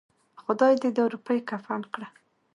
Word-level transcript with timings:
خداى 0.41 0.73
دې 0.81 0.89
دا 0.97 1.03
روپۍ 1.13 1.39
کفن 1.49 1.81
کړه. 1.93 2.07